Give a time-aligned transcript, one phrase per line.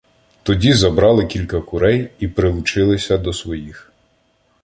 [0.43, 3.91] Тоді забрали кілька курей і прилучилися до своїх.